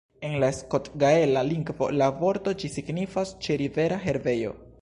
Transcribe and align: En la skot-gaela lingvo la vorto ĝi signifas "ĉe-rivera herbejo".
En 0.27 0.37
la 0.43 0.47
skot-gaela 0.59 1.43
lingvo 1.51 1.91
la 1.99 2.09
vorto 2.23 2.57
ĝi 2.63 2.73
signifas 2.79 3.37
"ĉe-rivera 3.45 4.05
herbejo". 4.09 4.61